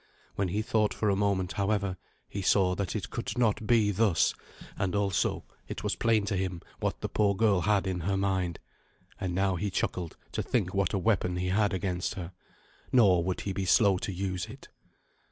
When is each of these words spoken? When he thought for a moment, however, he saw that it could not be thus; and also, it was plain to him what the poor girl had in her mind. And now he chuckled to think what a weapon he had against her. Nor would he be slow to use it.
When 0.33 0.47
he 0.47 0.63
thought 0.63 0.95
for 0.95 1.11
a 1.11 1.15
moment, 1.15 1.51
however, 1.53 1.95
he 2.27 2.41
saw 2.41 2.73
that 2.73 2.95
it 2.95 3.11
could 3.11 3.37
not 3.37 3.67
be 3.67 3.91
thus; 3.91 4.33
and 4.75 4.95
also, 4.95 5.43
it 5.67 5.83
was 5.83 5.95
plain 5.95 6.25
to 6.25 6.35
him 6.35 6.63
what 6.79 7.01
the 7.01 7.07
poor 7.07 7.35
girl 7.35 7.61
had 7.61 7.85
in 7.85 7.99
her 7.99 8.17
mind. 8.17 8.57
And 9.19 9.35
now 9.35 9.57
he 9.57 9.69
chuckled 9.69 10.17
to 10.31 10.41
think 10.41 10.73
what 10.73 10.93
a 10.93 10.97
weapon 10.97 11.35
he 11.35 11.49
had 11.49 11.71
against 11.71 12.15
her. 12.15 12.31
Nor 12.91 13.23
would 13.23 13.41
he 13.41 13.53
be 13.53 13.65
slow 13.65 13.99
to 13.99 14.11
use 14.11 14.47
it. 14.47 14.69